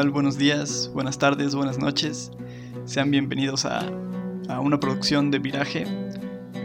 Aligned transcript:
tal? 0.00 0.10
Buenos 0.10 0.38
días, 0.38 0.90
buenas 0.94 1.18
tardes, 1.18 1.54
buenas 1.54 1.78
noches. 1.78 2.30
Sean 2.86 3.10
bienvenidos 3.10 3.66
a, 3.66 3.82
una 4.58 4.80
producción 4.80 5.30
de 5.30 5.38
Viraje. 5.38 5.84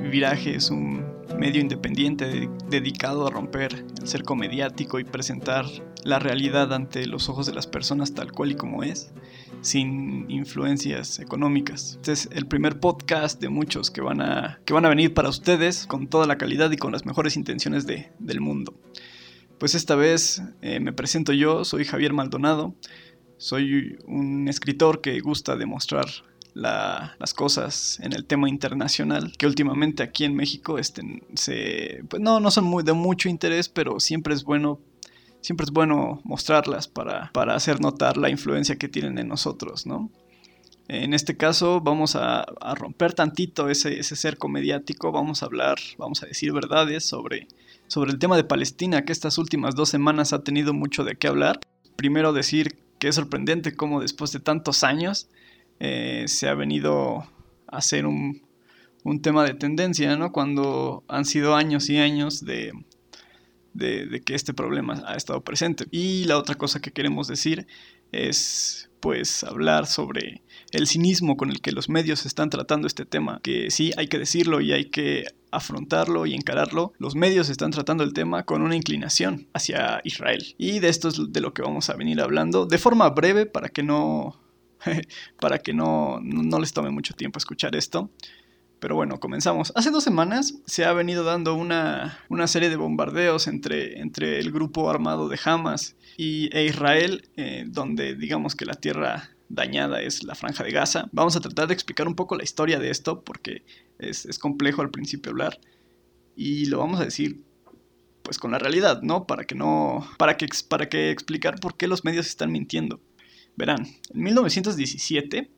Viraje 0.09 0.55
es 0.55 0.69
un 0.69 1.03
medio 1.37 1.59
independiente 1.59 2.49
dedicado 2.69 3.27
a 3.27 3.29
romper 3.29 3.83
el 3.99 4.07
cerco 4.07 4.37
mediático 4.37 4.99
y 4.99 5.03
presentar 5.03 5.65
la 6.05 6.17
realidad 6.17 6.71
ante 6.73 7.07
los 7.07 7.27
ojos 7.27 7.45
de 7.45 7.53
las 7.53 7.67
personas 7.67 8.13
tal 8.13 8.31
cual 8.31 8.51
y 8.51 8.55
como 8.55 8.83
es, 8.83 9.11
sin 9.59 10.31
influencias 10.31 11.19
económicas. 11.19 11.95
Este 11.95 12.13
es 12.13 12.29
el 12.31 12.45
primer 12.45 12.79
podcast 12.79 13.41
de 13.41 13.49
muchos 13.49 13.91
que 13.91 13.99
van 13.99 14.21
a, 14.21 14.61
que 14.63 14.73
van 14.73 14.85
a 14.85 14.89
venir 14.89 15.13
para 15.13 15.27
ustedes 15.27 15.87
con 15.87 16.07
toda 16.07 16.25
la 16.25 16.37
calidad 16.37 16.71
y 16.71 16.77
con 16.77 16.93
las 16.93 17.05
mejores 17.05 17.35
intenciones 17.35 17.85
del 17.85 18.39
mundo. 18.39 18.73
Pues 19.57 19.73
esta 19.73 19.95
vez 19.95 20.41
eh, 20.61 20.79
me 20.79 20.91
presento 20.91 21.31
yo, 21.31 21.63
soy 21.63 21.85
Javier 21.85 22.11
Maldonado, 22.11 22.75
soy 23.37 23.97
un 24.05 24.47
escritor 24.47 25.01
que 25.01 25.19
gusta 25.19 25.55
demostrar 25.55 26.05
las 26.53 27.33
cosas 27.33 27.99
en 28.01 28.13
el 28.13 28.25
tema 28.25 28.47
internacional, 28.47 29.33
que 29.37 29.45
últimamente 29.45 30.03
aquí 30.03 30.23
en 30.23 30.35
México 30.35 30.77
este, 30.77 31.21
se, 31.33 32.03
pues 32.09 32.21
no, 32.21 32.39
no 32.39 32.49
son 32.49 32.63
muy, 32.63 32.81
de 32.83 32.93
mucho 32.93 33.27
interés, 33.27 33.67
pero 33.67 33.99
siempre 33.99 34.33
es 34.33 34.43
bueno 34.43 34.79
siempre 35.41 35.65
es 35.65 35.71
bueno 35.71 36.21
mostrarlas 36.23 36.87
para, 36.87 37.29
para 37.31 37.55
hacer 37.55 37.79
notar 37.79 38.17
la 38.17 38.29
influencia 38.29 38.77
que 38.77 38.87
tienen 38.87 39.19
en 39.19 39.27
nosotros, 39.27 39.85
¿no? 39.85 40.09
En 40.87 41.13
este 41.13 41.37
caso 41.37 41.81
vamos 41.81 42.15
a, 42.15 42.41
a 42.41 42.73
romper 42.73 43.13
tantito 43.13 43.69
ese, 43.69 43.99
ese 43.99 44.15
cerco 44.15 44.47
mediático, 44.47 45.11
vamos 45.11 45.43
a 45.43 45.47
hablar, 45.47 45.77
vamos 45.97 46.23
a 46.23 46.25
decir 46.25 46.51
verdades 46.51 47.05
sobre 47.05 47.47
sobre 47.87 48.11
el 48.11 48.19
tema 48.19 48.35
de 48.37 48.43
Palestina, 48.43 49.05
que 49.05 49.11
estas 49.11 49.37
últimas 49.37 49.75
dos 49.75 49.89
semanas 49.89 50.33
ha 50.33 50.43
tenido 50.43 50.73
mucho 50.73 51.03
de 51.03 51.15
qué 51.15 51.27
hablar. 51.27 51.59
Primero 51.95 52.33
decir 52.33 52.79
que 53.05 53.13
sorprendente 53.13 53.75
cómo 53.75 54.01
después 54.01 54.31
de 54.31 54.39
tantos 54.39 54.83
años 54.83 55.29
eh, 55.79 56.23
se 56.27 56.49
ha 56.49 56.55
venido 56.55 57.19
a 57.67 57.77
hacer 57.77 58.07
un, 58.07 58.41
tema 59.21 59.43
de 59.43 59.53
tendencia, 59.53 60.17
¿no? 60.17 60.31
Cuando 60.31 61.03
han 61.07 61.25
sido 61.25 61.53
años 61.53 61.87
y 61.91 61.99
años 61.99 62.43
de, 62.43 62.73
de, 63.75 64.21
que 64.25 64.35
este 64.35 64.53
problema 64.53 65.03
ha 65.05 65.15
estado 65.15 65.43
presente. 65.43 65.85
Y 65.91 66.25
la 66.25 66.37
otra 66.37 66.55
cosa 66.55 66.79
que 66.79 66.91
queremos 66.91 67.27
decir 67.27 67.67
es 68.11 68.89
pues 68.99 69.43
hablar 69.43 69.85
sobre 69.85 70.41
el 70.71 70.87
cinismo 70.87 71.37
con 71.37 71.51
el 71.51 71.61
que 71.61 71.71
los 71.71 71.89
medios 71.89 72.25
están 72.25 72.49
tratando 72.49 72.87
este 72.87 73.05
tema, 73.05 73.39
que 73.43 73.69
sí 73.69 73.91
hay 73.97 74.07
que 74.07 74.17
decirlo 74.17 74.61
y 74.61 74.71
hay 74.71 74.85
que 74.85 75.25
afrontarlo 75.51 76.25
y 76.25 76.33
encararlo, 76.33 76.93
los 76.97 77.15
medios 77.15 77.49
están 77.49 77.71
tratando 77.71 78.03
el 78.03 78.13
tema 78.13 78.43
con 78.43 78.61
una 78.61 78.75
inclinación 78.75 79.47
hacia 79.53 80.01
Israel. 80.03 80.55
Y 80.57 80.79
de 80.79 80.89
esto 80.89 81.09
es 81.09 81.31
de 81.31 81.41
lo 81.41 81.53
que 81.53 81.61
vamos 81.61 81.89
a 81.89 81.95
venir 81.95 82.19
hablando 82.19 82.65
de 82.65 82.77
forma 82.77 83.09
breve 83.09 83.45
para 83.45 83.69
que 83.69 83.83
no 83.83 84.39
para 85.39 85.59
que 85.59 85.73
no, 85.73 86.19
no 86.21 86.59
les 86.59 86.73
tome 86.73 86.89
mucho 86.89 87.13
tiempo 87.13 87.37
escuchar 87.37 87.75
esto. 87.75 88.09
Pero 88.79 88.95
bueno, 88.95 89.19
comenzamos. 89.19 89.71
Hace 89.75 89.89
dos 89.89 90.03
semanas 90.03 90.55
se 90.65 90.85
ha 90.85 90.93
venido 90.93 91.23
dando 91.23 91.55
una, 91.55 92.19
una 92.29 92.47
serie 92.47 92.69
de 92.69 92.75
bombardeos 92.75 93.47
entre, 93.47 93.99
entre 93.99 94.39
el 94.39 94.51
grupo 94.51 94.89
armado 94.89 95.29
de 95.29 95.39
Hamas 95.43 95.95
y, 96.17 96.55
e 96.55 96.65
Israel, 96.65 97.29
eh, 97.37 97.65
donde 97.67 98.15
digamos 98.15 98.55
que 98.55 98.65
la 98.65 98.73
tierra 98.73 99.31
dañada 99.49 100.01
es 100.01 100.23
la 100.23 100.35
franja 100.35 100.63
de 100.63 100.71
Gaza. 100.71 101.09
Vamos 101.11 101.35
a 101.35 101.39
tratar 101.39 101.67
de 101.67 101.73
explicar 101.73 102.07
un 102.07 102.15
poco 102.15 102.35
la 102.35 102.43
historia 102.43 102.79
de 102.79 102.89
esto 102.89 103.23
porque 103.23 103.63
es, 103.99 104.27
complejo 104.39 104.81
al 104.81 104.91
principio 104.91 105.31
hablar 105.31 105.59
y 106.35 106.65
lo 106.65 106.79
vamos 106.79 106.99
a 106.99 107.05
decir 107.05 107.43
pues 108.21 108.39
con 108.39 108.51
la 108.51 108.59
realidad, 108.59 109.01
¿no? 109.03 109.27
Para 109.27 109.45
que 109.45 109.53
no 109.53 110.07
para 110.17 110.35
que 110.35 110.47
para 110.67 110.89
que 110.89 111.11
explicar 111.11 111.59
por 111.59 111.77
qué 111.77 111.87
los 111.87 112.03
medios 112.03 112.25
están 112.27 112.51
mintiendo. 112.51 112.99
Verán, 113.55 113.87
en 114.13 114.21
1917, 114.21 115.49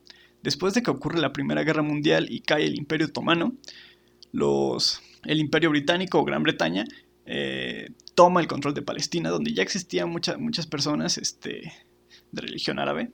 después 0.42 0.74
de 0.74 0.82
que 0.82 0.90
ocurre 0.90 1.20
la 1.20 1.32
Primera 1.32 1.64
Guerra 1.64 1.82
Mundial 1.82 2.26
y 2.30 2.40
cae 2.40 2.66
el 2.66 2.76
Imperio 2.76 3.06
Otomano, 3.06 3.54
los 4.32 5.02
el 5.24 5.40
Imperio 5.40 5.70
Británico 5.70 6.18
o 6.18 6.24
Gran 6.24 6.42
Bretaña 6.42 6.84
eh, 7.26 7.90
toma 8.14 8.40
el 8.40 8.46
control 8.48 8.74
de 8.74 8.82
Palestina, 8.82 9.30
donde 9.30 9.52
ya 9.52 9.62
existían 9.62 10.10
muchas 10.10 10.66
personas 10.66 11.18
este, 11.18 11.72
de 12.32 12.40
religión 12.40 12.78
árabe 12.78 13.10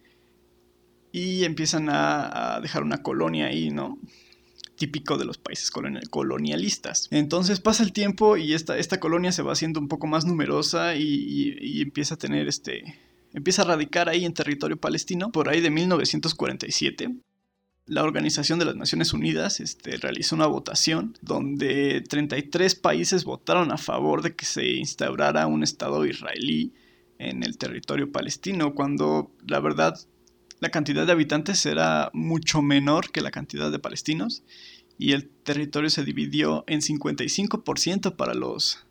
y 1.12 1.45
empiezan 1.45 1.89
a, 1.91 2.59
dejar 2.61 2.83
una 2.83 3.03
colonia 3.03 3.47
ahí, 3.47 3.71
¿no? 3.71 3.99
típico 4.77 5.17
de 5.17 5.25
los 5.25 5.39
países 5.39 5.71
colonialistas. 6.11 7.06
Entonces 7.12 7.61
pasa 7.61 7.85
el 7.85 7.93
tiempo 7.93 8.37
y 8.37 8.55
esta, 8.55 8.77
esta 8.77 8.99
colonia 8.99 9.31
se 9.31 9.43
va 9.43 9.53
haciendo 9.53 9.79
un 9.79 9.87
poco 9.87 10.09
más 10.09 10.25
numerosa 10.25 10.97
y, 10.97 11.81
empieza 11.81 12.15
a 12.15 12.19
tener 12.19 12.49
este... 12.49 12.99
empieza 13.34 13.62
a 13.62 13.67
radicar 13.67 14.09
ahí 14.09 14.25
en 14.25 14.33
territorio 14.33 14.78
palestino 14.78 15.31
por 15.31 15.50
ahí 15.50 15.61
de 15.61 15.71
1947 15.71 17.15
la 17.87 18.03
Organización 18.03 18.59
de 18.59 18.65
las 18.65 18.77
Naciones 18.77 19.12
Unidas 19.12 19.61
este, 19.61 19.97
realizó 19.99 20.37
una 20.37 20.47
votación 20.47 21.19
donde 21.21 22.03
33 22.09 22.75
países 22.77 23.25
votaron 23.25 23.73
a 23.73 23.77
favor 23.77 24.23
de 24.23 24.34
que 24.34 24.47
se 24.47 24.67
instaurara 24.77 25.47
un 25.47 25.62
Estado 25.62 26.06
israelí 26.06 26.73
en 27.19 27.43
el 27.43 27.59
territorio 27.59 28.11
palestino, 28.11 28.75
cuando 28.75 29.31
la 29.47 29.61
verdad 29.61 29.99
la 30.61 30.71
cantidad 30.71 31.05
de 31.05 31.12
habitantes 31.12 31.67
era 31.67 32.11
mucho 32.15 32.62
menor 32.62 33.11
que 33.11 33.21
la 33.21 33.31
cantidad 33.31 33.71
de 33.71 33.78
palestinos 33.78 34.43
y 34.97 35.12
el 35.12 35.28
territorio 35.28 35.91
se 35.91 36.05
dividió 36.05 36.65
en 36.67 36.81
55% 36.81 38.17
para 38.17 38.33
los 38.33 38.87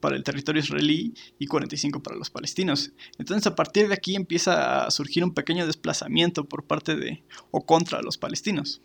para 0.00 0.16
el 0.16 0.22
territorio 0.22 0.62
israelí 0.62 1.14
y 1.38 1.46
45 1.46 2.02
para 2.02 2.16
los 2.16 2.30
palestinos. 2.30 2.92
Entonces 3.18 3.46
a 3.46 3.54
partir 3.54 3.88
de 3.88 3.94
aquí 3.94 4.14
empieza 4.14 4.86
a 4.86 4.90
surgir 4.90 5.24
un 5.24 5.34
pequeño 5.34 5.66
desplazamiento 5.66 6.44
por 6.44 6.64
parte 6.64 6.96
de 6.96 7.24
o 7.50 7.64
contra 7.64 8.02
los 8.02 8.18
palestinos. 8.18 8.80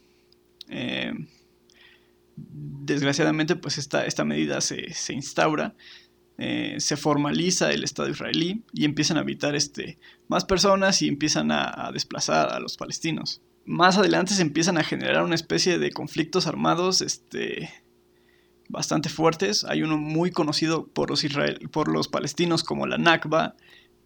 Eh, 0.69 1.13
desgraciadamente 2.35 3.55
pues 3.55 3.77
esta, 3.77 4.05
esta 4.05 4.23
medida 4.23 4.61
se, 4.61 4.93
se 4.93 5.13
instaura 5.13 5.75
eh, 6.43 6.77
se 6.79 6.97
formaliza 6.97 7.71
el 7.71 7.83
Estado 7.83 8.09
israelí 8.09 8.63
y 8.73 8.85
empiezan 8.85 9.17
a 9.17 9.19
habitar 9.19 9.55
este, 9.55 9.99
más 10.27 10.43
personas 10.43 11.03
y 11.03 11.07
empiezan 11.07 11.51
a, 11.51 11.91
desplazar 11.93 12.51
a 12.51 12.59
los 12.59 12.77
palestinos. 12.77 13.41
Más 13.63 13.99
adelante 13.99 14.33
se 14.33 14.41
empiezan 14.41 14.79
a 14.79 14.83
generar 14.83 15.23
una 15.23 15.35
especie 15.35 15.77
de 15.77 15.91
conflictos 15.91 16.47
armados 16.47 17.01
este, 17.01 17.69
bastante 18.71 19.09
fuertes. 19.09 19.63
Hay 19.65 19.83
uno 19.83 19.97
muy 19.97 20.31
conocido 20.31 20.87
por 20.87 21.09
los, 21.09 21.23
israel, 21.23 21.69
por 21.71 21.87
los 21.87 22.07
palestinos 22.07 22.63
como 22.63 22.87
la 22.87 22.97
Nakba, 22.97 23.55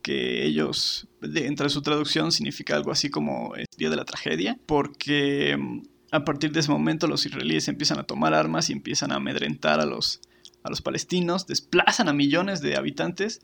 que 0.02 0.46
ellos, 0.46 1.08
entre 1.22 1.70
su 1.70 1.82
traducción, 1.82 2.32
significa 2.32 2.76
algo 2.76 2.92
así 2.92 3.10
como 3.10 3.56
el 3.56 3.66
día 3.78 3.90
de 3.90 3.96
la 3.96 4.06
tragedia, 4.06 4.60
porque 4.66 5.58
mm, 5.58 5.82
a 6.12 6.24
partir 6.24 6.52
de 6.52 6.60
ese 6.60 6.72
momento 6.72 7.08
los 7.08 7.26
israelíes 7.26 7.68
empiezan 7.68 8.00
a 8.00 8.04
tomar 8.04 8.34
armas 8.34 8.70
y 8.70 8.74
empiezan 8.74 9.12
a 9.12 9.16
amedrentar 9.16 9.80
a 9.80 9.86
los, 9.86 10.22
a 10.64 10.70
los 10.70 10.82
palestinos, 10.82 11.48
desplazan 11.48 12.10
a 12.10 12.14
millones 12.14 12.62
de 12.62 12.76
habitantes 12.76 13.42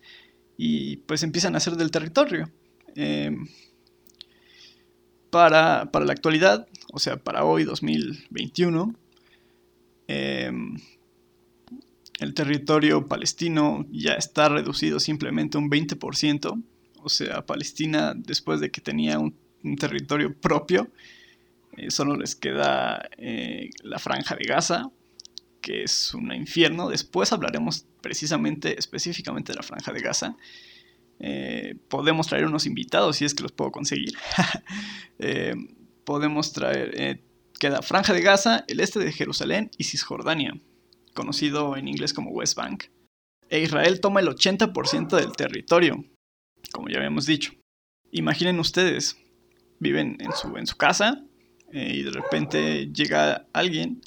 y 0.58 0.98
pues 0.98 1.24
empiezan 1.24 1.56
a 1.56 1.58
hacer 1.58 1.76
del 1.76 1.92
territorio. 1.92 2.52
Em, 2.96 3.48
para, 5.32 5.90
la 5.92 6.12
actualidad, 6.12 6.68
o 6.92 7.00
sea, 7.00 7.18
para 7.18 7.46
hoy 7.46 7.64
2021, 7.64 8.94
em, 10.08 10.78
el 12.22 12.36
territorio 12.36 13.08
palestino 13.08 13.88
ya 13.92 14.14
está 14.14 14.48
reducido 14.48 15.00
simplemente 15.00 15.58
un 15.58 15.72
20%, 15.72 16.64
o 17.02 17.10
sea, 17.10 17.44
Palestina 17.48 18.14
después 18.16 18.60
de 18.60 18.70
que 18.70 18.80
tenía 18.80 19.18
un, 19.18 19.36
territorio 19.80 20.40
propio, 20.40 20.92
eh, 21.78 21.90
solo 21.90 22.16
les 22.16 22.36
queda 22.36 23.10
eh, 23.18 23.72
la 23.82 23.98
franja 23.98 24.36
de 24.36 24.44
Gaza, 24.44 24.92
que 25.62 25.84
es 25.84 26.14
un 26.14 26.32
infierno. 26.32 26.90
Después 26.90 27.32
hablaremos 27.32 27.86
precisamente, 28.02 28.78
específicamente 28.78 29.52
de 29.52 29.58
la 29.58 29.64
franja 29.64 29.92
de 29.92 30.02
Gaza. 30.02 30.36
Eh, 31.20 31.76
podemos 31.90 32.28
traer 32.28 32.46
unos 32.46 32.68
invitados 32.68 33.18
si 33.18 33.26
es 33.26 33.34
que 33.34 33.44
los 33.44 33.52
puedo 33.52 33.72
conseguir. 33.72 34.14
Podemos 36.04 36.54
traer, 36.54 37.22
queda 37.60 37.82
Franja 37.82 38.14
de 38.14 38.22
Gaza, 38.22 38.64
el 38.68 38.80
este 38.80 39.00
de 39.00 39.12
Jerusalén 39.12 39.70
y 39.78 39.84
Cisjordania, 39.84 40.60
conocido 41.14 41.76
en 41.78 41.88
inglés 41.88 42.14
como 42.14 42.32
West 42.32 42.56
Bank. 42.56 42.86
E 43.50 43.60
Israel 43.62 44.00
toma 44.00 44.22
el 44.22 44.28
80% 44.28 45.18
del 45.18 45.34
territorio, 45.34 46.04
como 46.72 46.90
ya 46.90 46.98
habíamos 46.98 47.26
dicho. 47.26 47.54
Imaginen 48.12 48.60
ustedes, 48.60 49.18
viven 49.80 50.18
en 50.20 50.32
su, 50.34 50.56
en 50.58 50.68
su 50.68 50.78
casa 50.78 51.24
y 51.72 52.04
de 52.04 52.12
repente 52.12 52.88
llega 52.94 53.48
alguien 53.54 54.02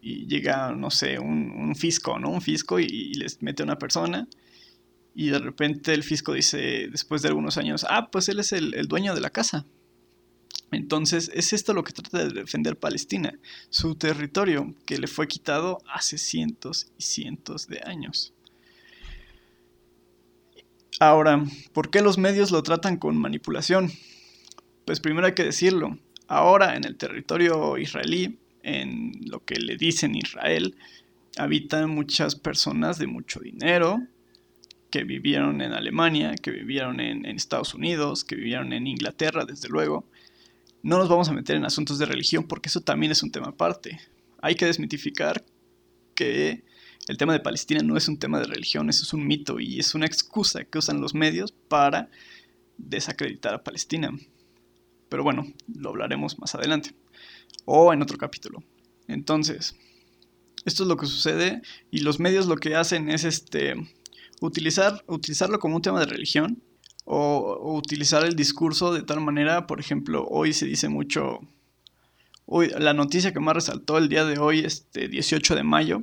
y 0.00 0.26
llega, 0.26 0.72
no 0.72 0.90
sé, 0.90 1.18
un, 1.18 1.74
fisco, 1.74 2.18
¿no? 2.18 2.30
Un 2.30 2.40
fisco 2.40 2.78
y, 2.78 3.14
les 3.14 3.42
mete 3.42 3.62
a 3.62 3.64
una 3.64 3.78
persona 3.78 4.28
y 5.14 5.30
de 5.30 5.38
repente 5.38 5.94
el 5.94 6.02
fisco 6.02 6.32
dice, 6.32 6.88
después 6.90 7.22
de 7.22 7.28
algunos 7.28 7.58
años, 7.58 7.84
ah, 7.88 8.10
pues 8.10 8.28
él 8.28 8.38
es 8.38 8.52
el, 8.52 8.86
dueño 8.86 9.14
de 9.14 9.20
la 9.20 9.30
casa. 9.30 9.66
Entonces 10.70 11.30
es 11.34 11.52
esto 11.52 11.72
lo 11.72 11.84
que 11.84 11.92
trata 11.92 12.24
de 12.24 12.40
defender 12.40 12.78
Palestina, 12.78 13.38
su 13.70 13.94
territorio 13.94 14.74
que 14.84 14.98
le 14.98 15.06
fue 15.06 15.28
quitado 15.28 15.78
hace 15.92 16.18
cientos 16.18 16.92
y 16.98 17.02
cientos 17.02 17.68
de 17.68 17.80
años. 17.84 18.34
Ahora, 21.00 21.44
¿por 21.72 21.90
qué 21.90 22.02
los 22.02 22.18
medios 22.18 22.50
lo 22.50 22.62
tratan 22.62 22.96
con 22.96 23.16
manipulación? 23.16 23.90
Pues 24.84 25.00
primero 25.00 25.26
hay 25.26 25.34
que 25.34 25.44
decirlo, 25.44 25.96
ahora 26.26 26.76
en 26.76 26.84
el 26.84 26.96
territorio 26.96 27.78
israelí, 27.78 28.38
en 28.62 29.12
lo 29.26 29.44
que 29.44 29.56
le 29.56 29.76
dicen 29.76 30.14
Israel, 30.14 30.76
habitan 31.36 31.90
muchas 31.90 32.34
personas 32.34 32.98
de 32.98 33.06
mucho 33.06 33.40
dinero, 33.40 34.02
que 34.90 35.04
vivieron 35.04 35.60
en 35.60 35.72
Alemania, 35.72 36.34
que 36.34 36.50
vivieron 36.50 37.00
en, 37.00 37.26
Estados 37.26 37.74
Unidos, 37.74 38.24
que 38.24 38.36
vivieron 38.36 38.72
en 38.72 38.86
Inglaterra, 38.86 39.44
desde 39.44 39.68
luego. 39.68 40.04
No 40.82 40.98
nos 40.98 41.08
vamos 41.08 41.28
a 41.28 41.32
meter 41.32 41.56
en 41.56 41.64
asuntos 41.64 41.98
de 41.98 42.06
religión 42.06 42.44
porque 42.44 42.68
eso 42.68 42.80
también 42.80 43.12
es 43.12 43.22
un 43.22 43.32
tema 43.32 43.48
aparte. 43.48 44.00
Hay 44.40 44.54
que 44.54 44.66
desmitificar 44.66 45.44
que 46.14 46.64
el 47.08 47.16
tema 47.16 47.32
de 47.32 47.40
Palestina 47.40 47.80
no 47.82 47.96
es 47.96 48.08
un 48.08 48.18
tema 48.18 48.38
de 48.38 48.46
religión, 48.46 48.88
eso 48.88 49.02
es 49.02 49.12
un 49.12 49.26
mito 49.26 49.60
y 49.60 49.78
es 49.78 49.94
una 49.94 50.06
excusa 50.06 50.64
que 50.64 50.78
usan 50.78 51.00
los 51.00 51.14
medios 51.14 51.52
para 51.52 52.10
desacreditar 52.76 53.54
a 53.54 53.64
Palestina. 53.64 54.10
Pero 55.08 55.24
bueno, 55.24 55.46
lo 55.74 55.90
hablaremos 55.90 56.38
más 56.38 56.54
adelante 56.54 56.94
o 57.64 57.92
en 57.92 58.02
otro 58.02 58.18
capítulo. 58.18 58.62
Entonces, 59.08 59.74
esto 60.64 60.82
es 60.82 60.88
lo 60.88 60.96
que 60.96 61.06
sucede 61.06 61.62
y 61.90 62.00
los 62.00 62.20
medios 62.20 62.46
lo 62.46 62.56
que 62.56 62.74
hacen 62.76 63.08
es 63.08 63.24
este 63.24 63.74
utilizar, 64.40 65.02
utilizarlo 65.06 65.58
como 65.58 65.76
un 65.76 65.82
tema 65.82 66.00
de 66.00 66.06
religión 66.06 66.62
o, 67.10 67.74
utilizar 67.74 68.24
el 68.24 68.36
discurso 68.36 68.92
de 68.92 69.02
tal 69.02 69.20
manera, 69.22 69.66
por 69.66 69.80
ejemplo, 69.80 70.26
hoy 70.28 70.52
se 70.52 70.66
dice 70.66 70.90
mucho, 70.90 71.40
hoy, 72.44 72.70
la 72.78 72.92
noticia 72.92 73.32
que 73.32 73.40
más 73.40 73.54
resaltó 73.54 73.96
el 73.96 74.10
día 74.10 74.26
de 74.26 74.38
hoy, 74.38 74.60
este 74.60 75.08
18 75.08 75.54
de 75.54 75.62
mayo, 75.62 76.02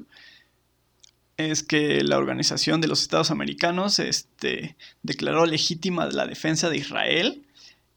es 1.38 1.62
que 1.62 2.04
la 2.04 2.18
Organización 2.18 2.82
de 2.82 2.88
los 2.88 3.04
Estados 3.04 3.30
Americanos 3.30 4.00
este, 4.00 4.76
declaró 5.04 5.46
legítima 5.46 6.08
la 6.08 6.26
defensa 6.26 6.70
de 6.70 6.78
Israel 6.78 7.44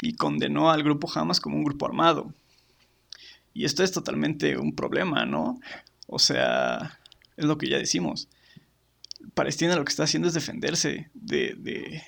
y 0.03 0.15
condenó 0.17 0.71
al 0.71 0.83
grupo 0.83 1.11
Hamas 1.11 1.41
como 1.41 1.57
un 1.57 1.65
grupo 1.65 1.87
armado. 1.87 2.35
Y 3.55 3.65
esto 3.65 3.83
es 3.83 3.91
totalmente 3.91 4.59
un 4.59 4.75
problema, 4.75 5.25
¿no? 5.25 5.61
O 6.07 6.19
sea, 6.19 6.99
es 7.39 7.47
lo 7.47 7.57
que 7.57 7.71
ya 7.71 7.79
decimos. 7.79 8.29
Palestina 9.33 9.77
lo 9.77 9.85
que 9.85 9.91
está 9.91 10.05
haciendo 10.05 10.29
es 10.29 10.35
defenderse 10.35 11.09
de, 11.15 12.03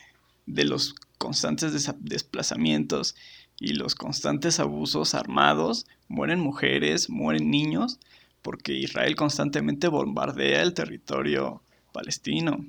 los 0.65 0.95
constantes 1.19 1.93
desplazamientos 2.01 3.15
y 3.59 3.75
los 3.75 3.95
constantes 3.95 4.61
abusos 4.61 5.15
armados. 5.15 5.87
Mueren 6.09 6.41
mujeres, 6.41 7.11
mueren 7.11 7.51
niños, 7.51 7.99
porque 8.43 8.73
Israel 8.73 9.17
constantemente 9.17 9.89
bombardea 9.89 10.63
el 10.63 10.75
territorio 10.75 11.63
palestino. 11.93 12.65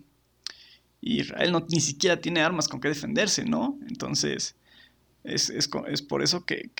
Y 0.99 1.21
Israel 1.21 1.51
no, 1.51 1.65
ni 1.69 1.79
siquiera 1.79 2.21
tiene 2.21 2.41
armas 2.41 2.67
con 2.67 2.81
que 2.81 2.89
defenderse, 2.89 3.45
¿no? 3.45 3.79
Entonces, 3.87 4.55
es, 5.23 5.67
por 6.07 6.21
eso 6.21 6.45
que, 6.45 6.71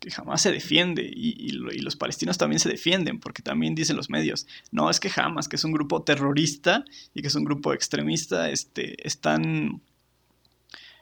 que 0.00 0.10
jamás 0.10 0.40
se 0.40 0.50
defiende 0.50 1.08
y, 1.14 1.50
los 1.52 1.94
palestinos 1.94 2.38
también 2.38 2.58
se 2.58 2.70
defienden 2.70 3.20
porque 3.20 3.42
también 3.42 3.74
dicen 3.74 3.96
los 3.96 4.08
medios, 4.08 4.46
no, 4.72 4.90
es 4.90 4.98
que 4.98 5.10
jamás, 5.10 5.46
que 5.46 5.56
es 5.56 5.64
un 5.64 5.72
grupo 5.72 6.02
terrorista 6.02 6.84
y 7.14 7.20
que 7.20 7.28
es 7.28 7.34
un 7.34 7.44
grupo 7.44 7.74
extremista, 7.74 8.50
este, 8.50 9.06
están, 9.06 9.82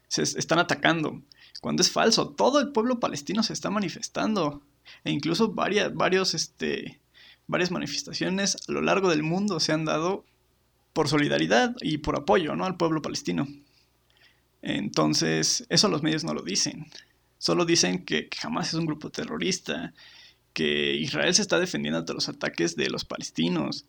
se 0.08 0.22
están 0.22 0.58
atacando. 0.58 1.22
Cuando 1.60 1.82
es 1.82 1.90
falso, 1.90 2.30
todo 2.30 2.60
el 2.60 2.72
pueblo 2.72 3.00
palestino 3.00 3.42
se 3.42 3.52
está 3.52 3.70
manifestando 3.70 4.62
e 5.04 5.10
incluso 5.10 5.52
varias, 5.52 5.94
varios, 5.94 6.34
este, 6.34 7.00
varias 7.46 7.70
manifestaciones 7.70 8.56
a 8.68 8.72
lo 8.72 8.82
largo 8.82 9.10
del 9.10 9.22
mundo 9.22 9.60
se 9.60 9.72
han 9.72 9.84
dado 9.84 10.24
por 10.92 11.08
solidaridad 11.08 11.76
y 11.80 11.98
por 11.98 12.16
apoyo 12.16 12.56
¿no? 12.56 12.64
al 12.64 12.76
pueblo 12.76 13.02
palestino. 13.02 13.46
Entonces, 14.62 15.64
eso 15.68 15.88
los 15.88 16.02
medios 16.02 16.24
no 16.24 16.34
lo 16.34 16.42
dicen. 16.42 16.86
Solo 17.38 17.64
dicen 17.64 18.04
que, 18.04 18.28
jamás 18.36 18.68
es 18.68 18.74
un 18.74 18.86
grupo 18.86 19.10
terrorista, 19.10 19.94
que 20.52 20.94
Israel 20.94 21.32
se 21.34 21.42
está 21.42 21.60
defendiendo 21.60 22.00
ante 22.00 22.14
los 22.14 22.28
ataques 22.28 22.74
de 22.74 22.90
los 22.90 23.04
palestinos, 23.04 23.86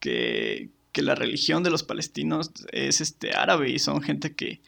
que, 0.00 0.70
la 0.94 1.14
religión 1.14 1.62
de 1.62 1.70
los 1.70 1.84
palestinos 1.84 2.50
es 2.72 3.00
este 3.00 3.32
árabe 3.32 3.70
y 3.70 3.78
son 3.78 4.02
gente 4.02 4.34
que 4.34 4.60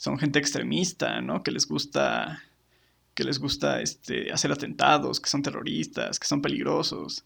son 0.00 0.18
gente 0.18 0.38
extremista, 0.38 1.20
¿no? 1.20 1.42
Que 1.42 1.50
les 1.50 1.68
gusta 1.68 2.42
que 3.14 3.22
les 3.22 3.38
gusta 3.38 3.82
este, 3.82 4.32
hacer 4.32 4.50
atentados, 4.50 5.20
que 5.20 5.28
son 5.28 5.42
terroristas, 5.42 6.18
que 6.18 6.26
son 6.26 6.40
peligrosos. 6.40 7.24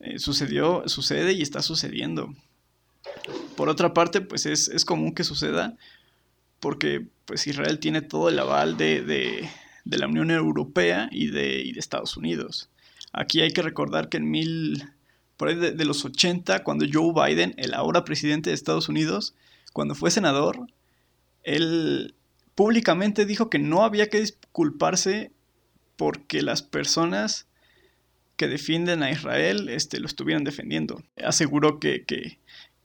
Eh, 0.00 0.18
sucedió, 0.18 0.88
sucede 0.88 1.34
y 1.34 1.42
está 1.42 1.60
sucediendo. 1.60 2.34
Por 3.54 3.68
otra 3.68 3.92
parte, 3.92 4.22
pues 4.22 4.46
es, 4.46 4.68
es 4.68 4.86
común 4.86 5.14
que 5.14 5.24
suceda 5.24 5.76
porque 6.58 7.06
pues 7.26 7.46
Israel 7.46 7.78
tiene 7.80 8.00
todo 8.00 8.30
el 8.30 8.38
aval 8.38 8.78
de, 8.78 9.46
la 9.84 10.06
Unión 10.06 10.30
Europea 10.30 11.10
y 11.12 11.26
de, 11.26 11.68
Estados 11.76 12.16
Unidos. 12.16 12.70
Aquí 13.12 13.42
hay 13.42 13.52
que 13.52 13.60
recordar 13.60 14.08
que 14.08 14.16
en 14.16 14.30
mil, 14.30 14.88
por 15.36 15.48
ahí 15.48 15.56
de, 15.56 15.84
los 15.84 16.02
80, 16.02 16.64
cuando 16.64 16.86
Joe 16.90 17.12
Biden, 17.12 17.52
el 17.58 17.74
ahora 17.74 18.06
presidente 18.06 18.48
de 18.48 18.54
Estados 18.54 18.88
Unidos, 18.88 19.34
cuando 19.74 19.94
fue 19.94 20.10
senador, 20.10 20.66
él 21.44 22.14
públicamente 22.54 23.26
dijo 23.26 23.50
que 23.50 23.58
no 23.58 23.84
había 23.84 24.08
que 24.08 24.20
disculparse 24.20 25.32
porque 25.96 26.42
las 26.42 26.62
personas 26.62 27.46
que 28.36 28.48
defienden 28.48 29.02
a 29.02 29.10
Israel 29.10 29.68
este, 29.68 30.00
lo 30.00 30.06
estuvieran 30.06 30.44
defendiendo. 30.44 31.02
Aseguró 31.16 31.78
que, 31.78 32.04
que, 32.04 32.38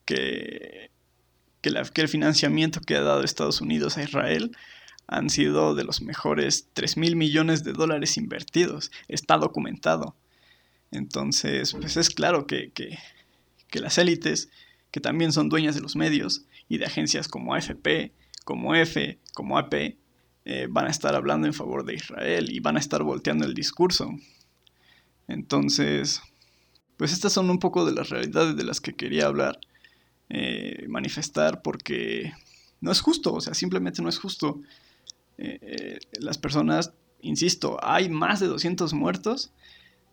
que 0.05 0.89
que, 1.61 2.01
el 2.01 2.07
financiamiento 2.07 2.81
que 2.81 2.95
ha 2.95 3.01
dado 3.01 3.23
Estados 3.23 3.61
Unidos 3.61 3.97
a 3.97 4.03
Israel 4.03 4.55
han 5.07 5.29
sido 5.29 5.75
de 5.75 5.83
los 5.83 6.01
mejores 6.01 6.67
3 6.73 6.97
mil 6.97 7.15
millones 7.15 7.63
de 7.63 7.73
dólares 7.73 8.17
invertidos. 8.17 8.91
Está 9.07 9.37
documentado. 9.37 10.15
Entonces, 10.91 11.73
pues 11.73 11.97
es 11.97 12.09
claro 12.09 12.45
que, 12.47 12.71
las 13.73 13.97
élites, 13.97 14.49
que 14.91 14.99
también 14.99 15.31
son 15.31 15.49
dueñas 15.49 15.75
de 15.75 15.81
los 15.81 15.95
medios 15.95 16.45
y 16.67 16.77
de 16.77 16.85
agencias 16.85 17.27
como 17.27 17.53
AFP, 17.53 18.11
como 18.49 18.73
F, 18.73 19.19
como 19.35 19.59
AP, 19.59 19.99
eh, 20.43 20.65
van 20.67 20.87
a 20.87 20.89
estar 20.89 21.13
hablando 21.13 21.45
en 21.45 21.53
favor 21.53 21.85
de 21.85 21.93
Israel 21.93 22.49
y 22.51 22.59
van 22.59 22.77
a 22.77 22.79
estar 22.79 23.03
volteando 23.03 23.45
el 23.45 23.53
discurso. 23.53 24.09
Entonces, 25.27 26.19
pues 26.97 27.13
estas 27.13 27.31
son 27.31 27.51
un 27.51 27.59
poco 27.59 27.85
de 27.85 27.93
las 27.93 28.09
realidades 28.09 28.57
de 28.57 28.63
las 28.63 28.81
que 28.81 28.95
quería 28.95 29.27
hablar. 29.27 29.59
Eh, 30.29 30.87
manifestar 30.87 31.61
porque 31.61 32.33
no 32.81 32.91
es 32.91 33.01
justo, 33.01 33.35
o 33.35 33.39
sea, 33.39 33.53
simplemente 33.53 34.01
no 34.01 34.09
es 34.09 34.17
justo. 34.17 34.59
Eh, 35.37 35.99
las 36.19 36.39
personas, 36.39 36.93
insisto, 37.21 37.77
hay 37.83 38.09
más 38.09 38.39
de 38.39 38.47
200 38.47 38.95
muertos, 38.95 39.53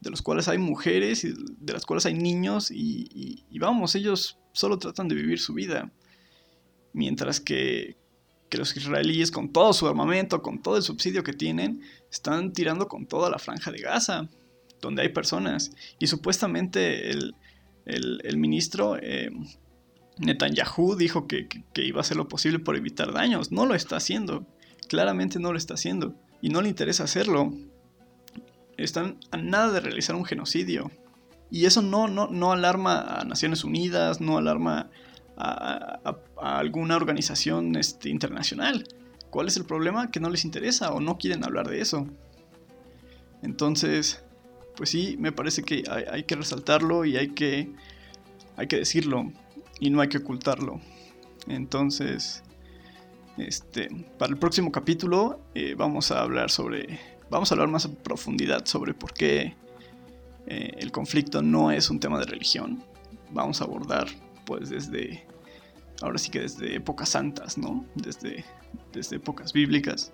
de 0.03 0.11
los 0.11 0.21
cuales 0.21 0.47
hay 0.49 0.59
mujeres 0.59 1.25
y 1.25 1.33
de 1.33 1.73
las 1.73 1.87
cuales 1.87 2.05
hay 2.05 2.13
niños 2.13 2.71
y, 2.71 3.43
vamos, 3.59 3.95
ellos 3.95 4.37
solo 4.53 4.79
tratan 4.79 5.09
de 5.09 5.15
vivir 5.15 5.39
su 5.39 5.55
vida. 5.55 5.91
Mientras 6.93 7.41
que, 7.41 7.97
que 8.49 8.59
los 8.59 8.77
israelíes 8.77 9.31
con 9.31 9.53
todo 9.53 9.73
su 9.73 9.87
armamento, 9.87 10.43
con 10.43 10.63
todo 10.63 10.77
el 10.77 10.83
subsidio 10.83 11.23
que 11.23 11.33
tienen, 11.33 11.83
están 12.11 12.53
tirando 12.53 12.89
con 12.89 13.07
toda 13.07 13.31
la 13.31 13.39
franja 13.39 13.73
de 13.73 13.79
Gaza, 13.79 14.29
donde 14.81 15.03
hay 15.03 15.09
personas. 15.09 15.73
Y 15.99 16.07
supuestamente 16.07 17.11
el, 17.11 17.35
el, 17.87 18.37
ministro 18.37 18.97
Netanyahu 20.19 20.97
dijo 20.97 21.27
que, 21.27 21.49
iba 21.77 21.99
a 21.99 22.01
hacer 22.01 22.17
lo 22.17 22.29
posible 22.29 22.59
por 22.59 22.77
evitar 22.77 23.13
daños. 23.13 23.53
No 23.53 23.67
lo 23.67 23.75
está 23.75 23.97
haciendo. 23.97 24.47
Claramente 24.89 25.39
no 25.39 25.53
lo 25.53 25.59
está 25.59 25.75
haciendo. 25.75 26.15
Y 26.41 26.49
no 26.49 26.63
le 26.63 26.69
interesa 26.69 27.05
hacerlo. 27.05 27.53
Están 28.77 29.19
a 29.31 29.37
nada 29.37 29.73
de 29.73 29.81
realizar 29.81 30.17
un 30.17 30.25
genocidio. 30.25 30.91
Y 31.51 31.67
eso 31.67 31.81
no, 31.83 32.09
no, 32.09 32.29
no 32.29 32.53
alarma 32.53 33.01
a 33.01 33.25
Naciones 33.25 33.63
Unidas, 33.65 34.21
no 34.21 34.37
alarma 34.39 34.91
a, 35.37 36.17
alguna 36.37 36.97
organización 36.97 37.77
este, 37.77 38.09
internacional. 38.09 38.87
¿Cuál 39.31 39.49
es 39.49 39.57
el 39.57 39.65
problema? 39.65 40.11
Que 40.11 40.21
no 40.21 40.31
les 40.31 40.45
interesa 40.45 40.93
o 40.93 41.01
no 41.01 41.19
quieren 41.19 41.45
hablar 41.45 41.69
de 41.69 41.81
eso. 41.81 42.07
Entonces, 43.43 44.25
pues 44.77 44.91
sí, 44.91 45.17
me 45.19 45.33
parece 45.33 45.63
que 45.63 45.85
hay, 46.11 46.25
que 46.25 46.37
resaltarlo 46.37 47.05
y 47.05 47.17
hay 47.17 47.29
que, 47.29 47.71
hay 48.57 48.67
que 48.67 48.77
decirlo 48.77 49.33
y 49.81 49.91
no 49.91 50.01
hay 50.01 50.09
que 50.09 50.19
ocultarlo. 50.19 50.81
Entonces, 51.49 52.43
este, 53.37 53.91
para 54.19 54.33
el 54.33 54.39
próximo 54.39 54.73
capítulo 54.73 55.41
eh, 55.55 55.75
vamos 55.77 56.11
a 56.11 56.23
hablar 56.23 56.51
sobre, 56.51 56.99
vamos 57.31 57.51
a 57.51 57.55
hablar 57.55 57.69
más 57.69 57.85
a 57.85 57.93
profundidad 57.93 58.65
sobre 58.65 58.95
por 58.95 59.13
qué 59.13 59.55
eh, 60.47 60.73
el 60.79 60.91
conflicto 60.93 61.43
no 61.43 61.71
es 61.71 61.91
un 61.91 62.01
tema 62.01 62.19
de 62.19 62.27
religión. 62.27 62.83
Vamos 63.31 63.61
a 63.61 63.65
abordar, 63.65 64.07
pues, 64.47 64.71
desde, 64.71 65.27
ahora 66.01 66.17
sí 66.17 66.31
que 66.31 66.41
desde 66.41 66.75
épocas 66.75 67.11
santas, 67.11 67.59
¿no? 67.59 67.85
Desde, 67.95 68.45
desde 68.93 69.17
épocas 69.17 69.53
bíblicas. 69.53 70.13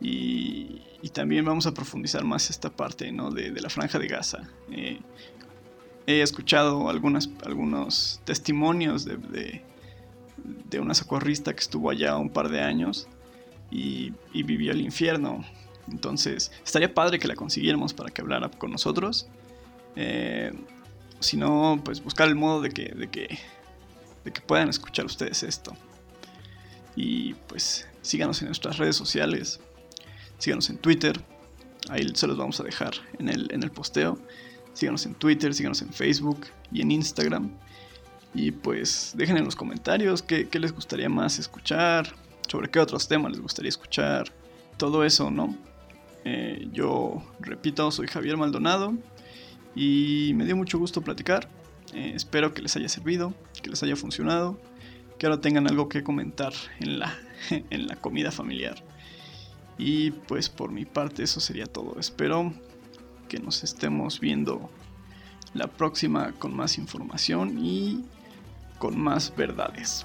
Y, 0.00 0.82
también 1.12 1.44
vamos 1.44 1.66
a 1.66 1.74
profundizar 1.74 2.24
más 2.24 2.50
esta 2.50 2.70
parte, 2.70 3.12
¿no? 3.12 3.30
De, 3.30 3.50
la 3.52 3.70
franja 3.70 3.98
de 3.98 4.08
Gaza. 4.08 4.42
Eh, 4.72 4.98
he 6.06 6.22
escuchado 6.22 6.88
algunas, 6.90 7.30
algunos 7.44 8.20
testimonios 8.24 9.04
de, 9.04 9.62
de 10.68 10.80
una 10.80 10.94
socorrista 10.94 11.54
que 11.54 11.60
estuvo 11.60 11.90
allá 11.90 12.16
un 12.16 12.30
par 12.30 12.48
de 12.48 12.60
años 12.60 13.08
y, 13.70 14.12
vivió 14.32 14.72
el 14.72 14.80
infierno. 14.80 15.44
Entonces, 15.90 16.52
estaría 16.64 16.94
padre 16.94 17.18
que 17.18 17.28
la 17.28 17.34
consiguiéramos 17.34 17.92
para 17.92 18.10
que 18.10 18.22
hablara 18.22 18.48
con 18.50 18.70
nosotros. 18.70 19.28
Eh, 19.96 20.52
si 21.24 21.36
no, 21.36 21.80
pues 21.84 22.02
buscar 22.02 22.28
el 22.28 22.34
modo 22.34 22.60
de 22.60 22.70
que, 22.70 22.94
de 22.94 23.08
que, 23.08 23.38
de 24.24 24.32
que 24.32 24.40
puedan 24.40 24.68
escuchar 24.68 25.06
ustedes 25.06 25.42
esto. 25.42 25.74
Y 26.96 27.34
pues 27.34 27.88
síganos 28.02 28.40
en 28.42 28.48
nuestras 28.48 28.78
redes 28.78 28.96
sociales, 28.96 29.60
síganos 30.38 30.70
en 30.70 30.78
Twitter, 30.78 31.20
ahí 31.88 32.06
se 32.14 32.26
los 32.26 32.36
vamos 32.36 32.60
a 32.60 32.62
dejar 32.62 32.92
en 33.18 33.28
el, 33.28 33.52
en 33.52 33.62
el 33.62 33.70
posteo. 33.70 34.18
Síganos 34.74 35.06
en 35.06 35.14
Twitter, 35.14 35.54
síganos 35.54 35.82
en 35.82 35.92
Facebook 35.92 36.46
y 36.72 36.82
en 36.82 36.90
Instagram. 36.90 37.50
Y 38.34 38.50
pues 38.50 39.12
dejen 39.16 39.36
en 39.36 39.44
los 39.44 39.54
comentarios 39.54 40.22
qué, 40.22 40.48
les 40.52 40.72
gustaría 40.72 41.08
más 41.08 41.38
escuchar, 41.38 42.12
sobre 42.48 42.68
qué 42.68 42.80
otros 42.80 43.06
temas 43.06 43.30
les 43.30 43.40
gustaría 43.40 43.68
escuchar, 43.68 44.32
todo 44.76 45.04
eso, 45.04 45.30
¿no? 45.30 45.56
Eh, 46.24 46.68
yo 46.72 47.22
repito, 47.38 47.90
soy 47.92 48.08
Javier 48.08 48.36
Maldonado 48.36 48.94
y 49.74 50.32
me 50.34 50.44
dio 50.44 50.56
mucho 50.56 50.78
gusto 50.78 51.02
platicar. 51.02 51.48
Eh, 51.92 52.12
espero 52.14 52.54
que 52.54 52.62
les 52.62 52.76
haya 52.76 52.88
servido, 52.88 53.34
que 53.62 53.70
les 53.70 53.82
haya 53.82 53.96
funcionado, 53.96 54.60
que 55.18 55.26
ahora 55.26 55.40
tengan 55.40 55.68
algo 55.68 55.88
que 55.88 56.02
comentar 56.02 56.52
en 56.80 56.98
la, 56.98 57.16
en 57.50 57.86
la 57.86 57.96
comida 57.96 58.30
familiar. 58.30 58.82
Y 59.78 60.12
pues 60.12 60.48
por 60.48 60.70
mi 60.70 60.84
parte 60.84 61.22
eso 61.22 61.40
sería 61.40 61.66
todo. 61.66 61.98
Espero 61.98 62.52
que 63.28 63.38
nos 63.38 63.64
estemos 63.64 64.20
viendo 64.20 64.70
la 65.52 65.66
próxima 65.68 66.32
con 66.32 66.54
más 66.54 66.78
información 66.78 67.58
y 67.64 68.04
con 68.78 68.98
más 68.98 69.34
verdades. 69.36 70.04